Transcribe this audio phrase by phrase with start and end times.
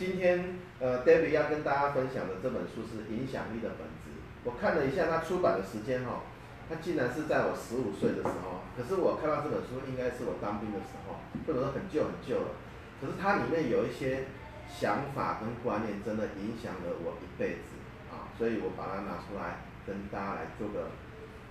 [0.00, 4.08] 今天呃，David 要跟大家分享的这本书是《影响力的本质》。
[4.44, 6.24] 我看了一下它出版的时间哈，
[6.70, 8.64] 它竟然是在我十五岁的时候。
[8.72, 12.56] 可是我看到这本书，应该是我当兵的时候，或者说很旧很旧了。
[12.96, 14.24] 可是它里面有一些
[14.72, 17.76] 想法跟观念，真的影响了我一辈子
[18.08, 18.32] 啊！
[18.38, 20.88] 所以我把它拿出来跟大家来做个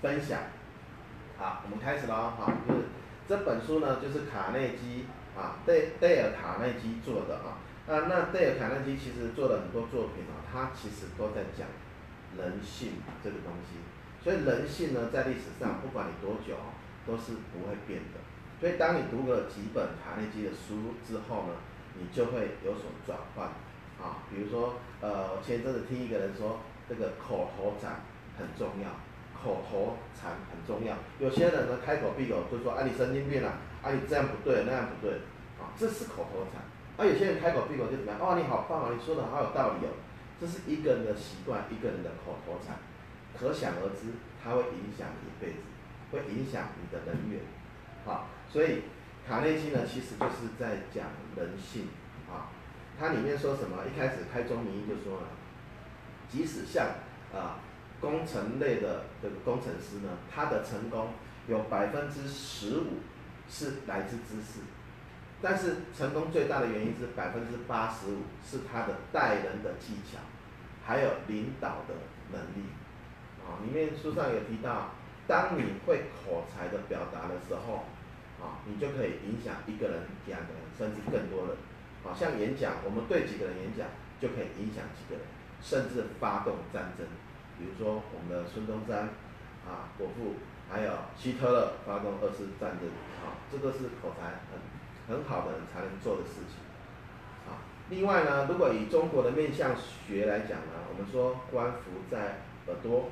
[0.01, 0.49] 分享。
[1.37, 2.89] 好，我们开始了哈，就是
[3.29, 5.05] 这本书呢，就是卡内基
[5.37, 7.61] 啊，戴戴尔卡内基做的啊。
[7.89, 11.65] 啊，那戴尔·卡内基其实做了很多作品啊，他其实都在讲
[12.37, 13.81] 人性这个东西。
[14.23, 18.21] 所以人性呢，在历史上不管你多久啊，都是不会变的。
[18.61, 21.57] 所以当你读了几本卡内基的书之后呢，
[21.97, 23.47] 你就会有所转换
[23.97, 24.21] 啊。
[24.29, 28.05] 比如说，呃，前阵子听一个人说，这个口头禅
[28.37, 28.93] 很重要，
[29.33, 30.93] 口头禅很重要。
[31.17, 33.49] 有些人呢，开口闭口就说，啊，你神经病了，
[33.81, 35.17] 啊，你这样不对，那样不对，
[35.57, 36.61] 啊，这是口头禅。
[36.99, 38.19] 而、有些人开口闭口就怎么样？
[38.19, 38.91] 哦，你好棒啊！
[38.91, 39.95] 你说的好有道理哦。
[40.35, 42.75] 这是一个人的习惯，一个人的口头禅，
[43.31, 44.11] 可想而知，
[44.43, 45.63] 它会影响你一辈子，
[46.11, 47.39] 会影响你的人缘。
[48.03, 48.83] 好，所以
[49.25, 51.87] 卡内基呢，其实就是在讲人性
[52.27, 52.51] 啊。
[52.99, 53.77] 它里面说什么？
[53.87, 55.27] 一开始开宗明义就说了，
[56.29, 56.85] 即使像
[57.33, 57.63] 啊
[58.01, 61.13] 工程类的这个工程师呢，他的成功
[61.47, 62.99] 有百分之十五
[63.49, 64.59] 是来自知识。
[65.41, 70.19] 但是成功最大的原因是百分之八十五是他的待人的技巧，
[70.85, 71.95] 还有领导的
[72.33, 72.67] 能力。
[73.39, 74.91] 啊，里面书上有提到，
[75.27, 77.85] 当你会口才的表达的时候，
[78.43, 81.55] 啊，你就可以影响一个人、两个人，甚至更多人。
[82.03, 83.87] 啊，像演讲，我们对几个人演讲，
[84.19, 85.23] 就可以影响几个人，
[85.61, 87.07] 甚至发动战争。
[87.57, 89.09] 比如说我们的孙中山，
[89.65, 90.35] 啊，国父，
[90.69, 92.89] 还有希特勒发动二次战争，
[93.23, 94.59] 啊，这个是口才很。
[95.09, 96.61] 很好的人才能做的事情，
[97.49, 103.09] 啊，另外呢，如果以中国的面相学来讲呢，我们说官福在耳朵，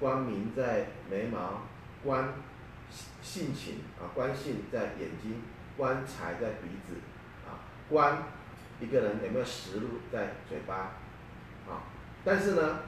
[0.00, 1.62] 官名在眉毛，
[2.04, 2.34] 官
[3.22, 5.40] 性情啊，官性在眼睛，
[5.76, 6.94] 官财在鼻子，
[7.46, 8.24] 啊，官
[8.80, 10.74] 一个人有没有食禄在嘴巴，
[11.68, 11.86] 啊，
[12.24, 12.80] 但是呢，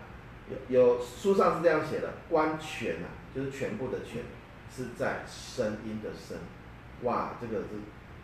[0.69, 4.25] 有有书上是这样写的，官全啊，就是全部的全，
[4.69, 6.37] 是在声音的声，
[7.03, 7.69] 哇，这个是。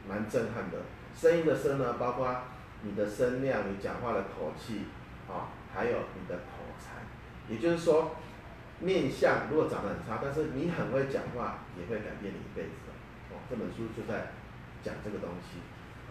[0.09, 0.79] 蛮震撼的，
[1.17, 2.29] 声音的声呢，包括
[2.83, 4.85] 你的声量，你讲话的口气，
[5.29, 7.01] 啊，还有你的口才，
[7.49, 8.17] 也就是说，
[8.81, 12.93] 面相如果长得很差，但是你很会讲话，也会改变你一辈子。
[13.33, 14.33] 哦，这本书就在
[14.83, 15.59] 讲这个东西，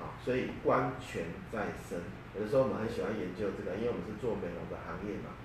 [0.01, 2.01] 啊，所以官全在身，
[2.35, 5.37] 有的时候我们很喜欢研究这个，因为我们是做美容的行业嘛，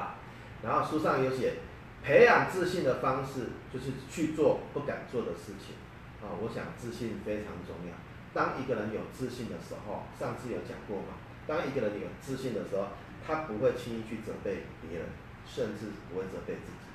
[0.00, 0.16] 啊，
[0.62, 1.56] 然后书上有写，
[2.02, 5.76] 培养自信的方式就是去做不敢做的事情。
[6.20, 7.96] 啊，我想自信非常重要。
[8.32, 11.18] 当一个人有自信的时候，上次有讲过嘛？
[11.46, 12.88] 当一个人有自信的时候，
[13.26, 15.08] 他不会轻易去责备别人，
[15.44, 16.86] 甚至不会责备自己。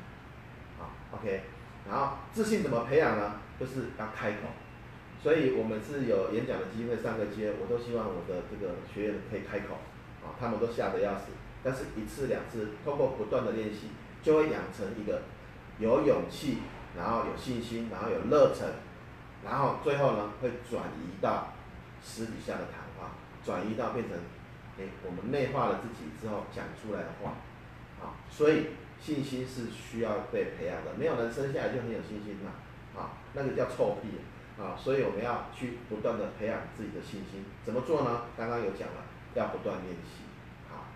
[0.77, 1.41] 好，OK。
[1.89, 3.41] 然后自信怎么培养呢？
[3.59, 4.47] 就是要开口。
[5.21, 9.75] 所以我们是有演讲的机会上个阶，我都希望我的这个学员可以开口。
[10.23, 11.25] 啊，他们都吓得要死，
[11.63, 13.89] 但是一次两次，通过不断的练习，
[14.23, 15.23] 就会养成一个
[15.79, 16.59] 有勇气，
[16.95, 18.67] 然后有信心，然后有热忱。
[19.45, 21.53] 然后最后呢，会转移到
[22.01, 23.11] 私底下的谈话，
[23.45, 24.17] 转移到变成，
[24.79, 27.37] 哎，我们内化了自己之后讲出来的话，
[28.01, 32.49] 啊，所以信心是需要被培养的，没有人生下来就很有信心呐，
[32.99, 34.17] 啊，那个叫臭屁，
[34.59, 38.23] 啊，所以我们要去不断的培养自己的信心，怎么做呢？
[38.35, 39.05] 刚刚有讲了，
[39.35, 40.25] 要不断练习，
[40.71, 40.89] 好，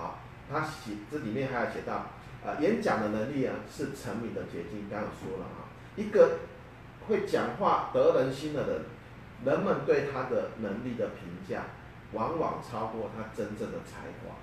[0.00, 2.06] 好，他写这里面还要写到，
[2.46, 6.38] 啊，演讲的能力啊是成名的捷径，刚刚说了啊，一个。
[7.10, 8.82] 会讲话得人心的人，
[9.44, 11.64] 人们对他的能力的评价，
[12.12, 14.36] 往往超过他真正的才华。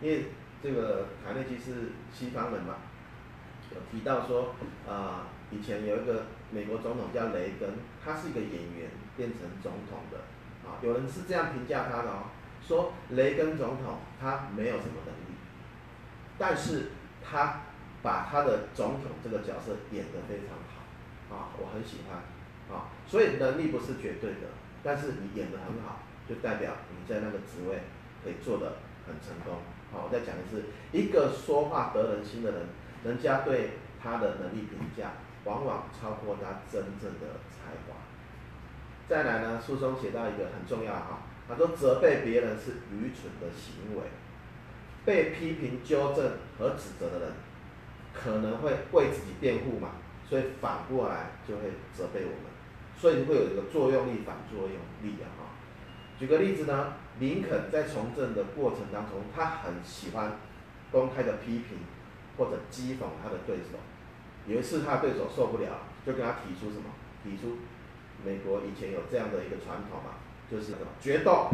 [0.00, 0.26] 因为
[0.62, 2.76] 这个卡内基是西方人嘛，
[3.74, 4.54] 有提到说，
[4.88, 7.68] 啊、以前有一个美国总统叫雷根，
[8.04, 10.18] 他是一个演员变成总统的，
[10.68, 12.30] 啊，有人是这样评价他的哦，
[12.66, 15.36] 说雷根总统他没有什么能力，
[16.38, 16.92] 但是
[17.28, 17.62] 他
[18.02, 20.77] 把他的总统这个角色演得非常好。
[21.30, 22.18] 啊，我很喜欢，
[22.74, 24.48] 啊，所以能力不是绝对的，
[24.82, 27.82] 但是你演得很好，就代表你在那个职位
[28.24, 28.76] 可以做得
[29.06, 29.60] 很成功。
[29.92, 32.66] 好，我再讲一次，一个说话得人心的人，
[33.04, 33.70] 人家对
[34.02, 35.12] 他的能力评价，
[35.44, 37.96] 往往超过他真正的才华。
[39.08, 44.02] 再来呢，书中写到一个很重要哈，他说责备别人是愚蠢的行为，
[45.04, 47.32] 被批评、纠正和指责的人，
[48.12, 49.92] 可能会为自己辩护嘛。
[50.28, 51.62] 所以反过来就会
[51.94, 52.52] 责备我们，
[52.98, 55.56] 所以会有一个作用力、反作用力啊！
[56.18, 60.32] 举个例子呢，林肯在从政的过程当中，他很喜欢
[60.90, 61.78] 公开的批评
[62.36, 63.78] 或者讥讽他的对手。
[64.46, 66.90] 有一次他对手受不了，就跟他提出什么？
[67.24, 67.58] 提出
[68.24, 70.18] 美国以前有这样的一个传统嘛，
[70.50, 71.48] 就是什么决斗。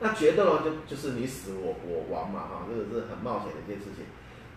[0.00, 4.04] 那决斗呢，就就是你死我我亡嘛，哈，这个是很冒险的一件事情。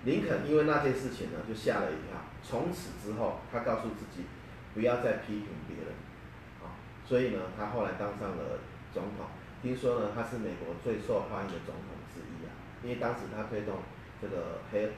[0.04, 2.18] 林肯因为那件事情呢，就吓了一跳。
[2.44, 4.26] 从此之后，他告诉自己
[4.74, 5.94] 不要再批评别人，
[6.64, 6.74] 啊，
[7.06, 8.60] 所以呢，他后来当上了
[8.94, 9.28] 总统。
[9.62, 12.50] 听说呢，他是美国最受欢迎的总统之一啊，
[12.82, 13.76] 因为当时他推动
[14.20, 14.90] 这个黑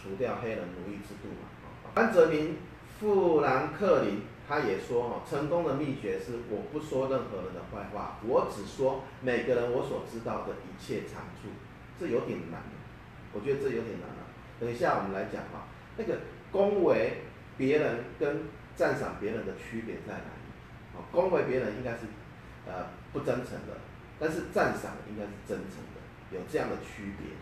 [0.00, 1.48] 除掉黑人奴役制度嘛。
[1.94, 2.58] 班哲明
[3.00, 11.48] 富兰克林他也说，哈，成功的秘诀是我不说任何人的坏话，我只说每个人我所知道的一切长处。
[11.98, 12.62] 这有点难，
[13.32, 14.27] 我觉得这有点难了。
[14.60, 16.18] 等一下我们来讲哈，那个。
[16.50, 17.18] 恭维
[17.58, 20.96] 别人跟赞赏别人的区别在哪里？
[20.96, 22.08] 啊，恭维别人应该是
[22.66, 23.76] 呃不真诚的，
[24.18, 26.00] 但是赞赏应该是真诚的，
[26.32, 27.36] 有这样的区别。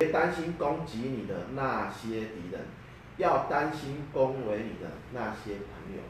[0.00, 2.60] 别担心攻击你的那些敌人，
[3.18, 6.02] 要担心恭维你的那些朋友。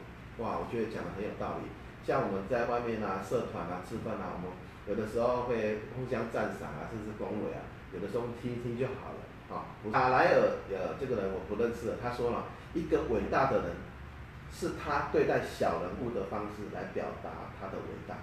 [0.43, 1.69] 哇，我觉得讲的很有道理。
[2.03, 4.49] 像我们在外面啊，社团啊，吃饭啊，我们
[4.87, 7.61] 有的时候会互相赞赏啊，甚至恭维啊，
[7.93, 9.21] 有的时候听一听就好了。
[9.51, 11.97] 啊，卡莱尔，呃，这个人我不认识了。
[12.01, 13.75] 他说了，一个伟大的人，
[14.47, 18.15] 是他对待小人物的方式来表达他的伟大。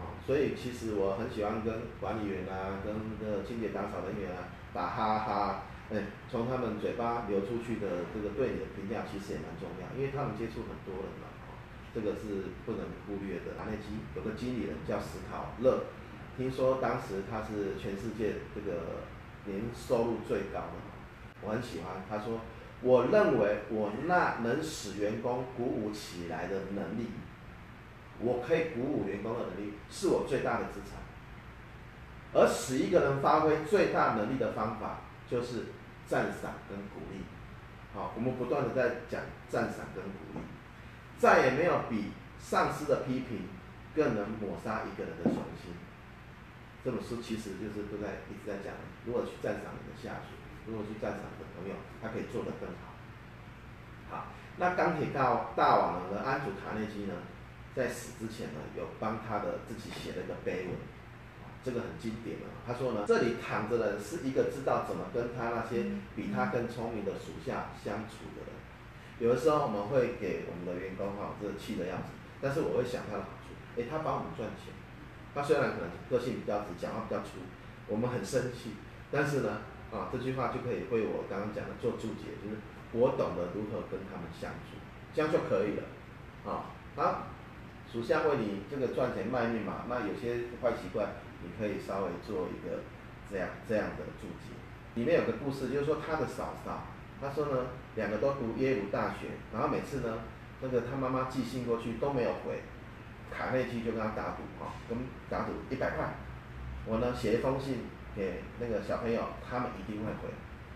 [0.00, 5.62] 啊，所以其实我很喜欢跟管理员啊，跟那个清洁打扫人员啊打哈哈。
[5.92, 11.28] 哎，从他们嘴巴流出去的这个对你的评价，其实也蛮重要，因为他们接触很多人嘛。
[11.44, 11.60] 啊，
[11.92, 13.52] 这个是不能忽略的。
[13.60, 15.92] 卡内基有个经理人叫史考勒，
[16.38, 19.04] 听说当时他是全世界这个。
[19.48, 20.76] 年收入最高的，
[21.42, 22.04] 我很喜欢。
[22.08, 22.40] 他说
[22.80, 27.06] ：“我认为我那能使员工鼓舞起来的能力，
[28.20, 31.00] 我可以鼓舞员工的能力，是我最大的资产。
[32.34, 35.66] 而使一个人发挥最大能力的方法，就是
[36.06, 37.24] 赞赏跟鼓励。
[37.94, 40.40] 好，我们不断的在讲赞赏跟鼓励，
[41.18, 43.48] 再也没有比上司的批评
[43.96, 45.72] 更能抹杀一个人的雄心。”
[46.88, 48.72] 这本书其实就是都在一直在讲，
[49.04, 50.32] 如何去赞赏你的下属，
[50.64, 52.96] 如何去赞赏你的朋友，他可以做得更好。
[54.08, 56.16] 好，那钢铁大大王呢？
[56.24, 57.12] 安祖卡内基呢，
[57.76, 60.76] 在死之前呢，有帮他的自己写了一个碑文，
[61.62, 62.46] 这个很经典的。
[62.66, 68.56] 他说呢，这里躺着的是一个知道怎么跟他那些比他更聪明的属下相处的人。
[69.20, 72.08] 有的时候我们会给我们的员工哈，这气的样子，
[72.40, 74.72] 但是我会想他的好处，诶，他帮我们赚钱。
[75.38, 77.38] 他虽然可能个性比较直，讲话比较粗，
[77.86, 78.74] 我们很生气，
[79.08, 79.62] 但是呢，
[79.92, 82.58] 啊，这句话就可以为我刚刚讲的做注解，就是
[82.90, 84.74] 我懂得如何跟他们相处，
[85.14, 85.86] 这样就可以了，
[86.42, 87.30] 啊，啊，
[87.86, 91.06] 属下为你这个赚钱卖命嘛，那有些坏习惯，
[91.44, 92.82] 你可以稍微做一个
[93.30, 94.58] 这样这样的注解。
[94.96, 96.82] 里面有个故事，就是说他的嫂嫂，
[97.20, 100.18] 他说呢，两个都读耶鲁大学，然后每次呢，
[100.60, 102.58] 那个他妈妈寄信过去都没有回。
[103.30, 104.98] 卡内基就跟他打赌哈，跟
[105.28, 106.14] 打赌一百块，
[106.86, 107.86] 我呢写一封信
[108.16, 110.28] 给那个小朋友，他们一定会回。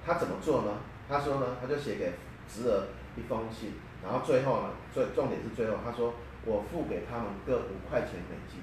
[0.04, 0.78] 他怎么做呢？
[1.08, 2.12] 他说呢，他就写给
[2.48, 3.72] 侄儿一封信，
[4.02, 6.14] 然后最后呢，最重点是最后，他说
[6.44, 8.60] 我付给他们各五块钱美金。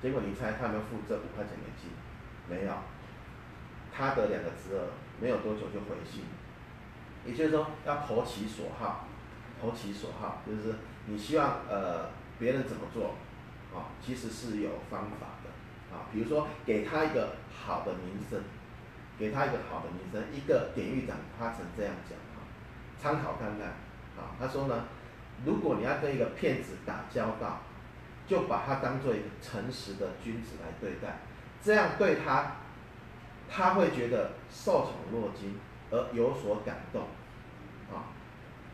[0.00, 1.90] 结果你猜他们付这五块钱美金？
[2.48, 2.72] 没有。
[3.94, 4.88] 他的两个侄儿
[5.20, 6.24] 没有多久就回信，
[7.24, 9.06] 也就是说要投其所好，
[9.60, 10.76] 投其所好，就是
[11.06, 12.21] 你希望呃。
[12.42, 13.14] 别人怎么做，
[13.72, 18.42] 啊，其实是有方法的，啊，比如说给他一个好的名声，
[19.16, 22.42] 给他一个好的名声，一个典狱长他曾这样讲，啊，
[22.98, 23.68] 参考看看，
[24.18, 24.86] 啊，他说呢，
[25.44, 27.60] 如果你要跟一个骗子打交道，
[28.26, 31.20] 就把他当做一个诚实的君子来对待，
[31.62, 32.56] 这样对他，
[33.48, 35.60] 他会觉得受宠若惊
[35.92, 37.02] 而有所感动，
[37.94, 38.10] 啊，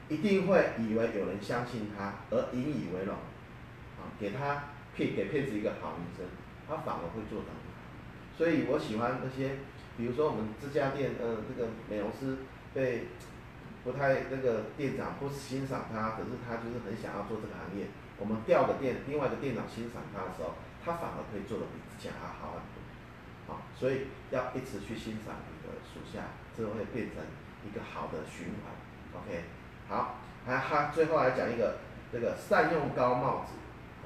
[0.09, 3.15] 一定会以为有人相信他而引以为荣。
[4.19, 6.27] 给他骗给骗子一个好名声，
[6.67, 7.79] 他反而会做得很好。
[8.37, 9.59] 所以我喜欢那些，
[9.97, 12.39] 比如说我们这家店，呃，这个美容师
[12.75, 13.09] 被
[13.85, 17.87] 不太那个店长不欣赏他，可是他就是很想要做这个行业。
[18.19, 22.83] 我们调个店，另外一个店长欣赏他的时候，他反而可以做得比之前还好很多。
[23.47, 27.23] 好，所以要一直去欣赏你的属下，这会变成
[27.65, 28.75] 一个好的循环。
[29.15, 29.47] OK，
[29.89, 31.79] 好，还还最后来讲一个
[32.13, 33.55] 这个善用高帽子。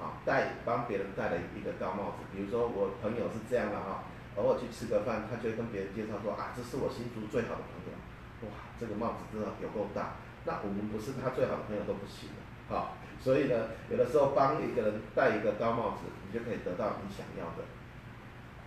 [0.03, 4.03] 啊，戴帮别人戴了一个高帽子，比如说我朋友是这样的哈，
[4.35, 7.95] 偶尔去吃个饭，他就会跟别人介绍说啊，这是我新竹最好的朋友，
[8.51, 17.63] 哇，这个帽子真的有够大，那我们不是他最好的朋友都不行了，好，所以呢，有的时候帮一个人戴一个高帽子，你就可以得到你想要的。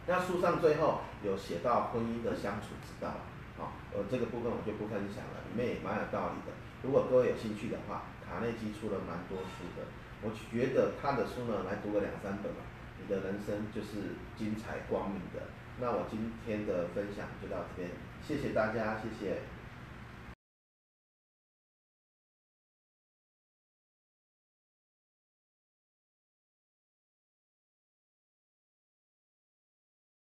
[0.07, 3.11] 那书上最后有写到婚姻的相处之道，
[3.57, 6.53] 好，呃，这个部分我就不分享了，里面也蛮有道理的。
[6.83, 9.81] 如果各位有兴趣的话，卡内基出了蛮多书的，
[10.25, 12.65] 我觉得他的书呢，来读个两三本吧，
[12.97, 15.45] 你的人生就是精彩光明的。
[15.79, 17.89] 那我今天的分享就到这边，
[18.25, 19.41] 谢谢大家，谢谢。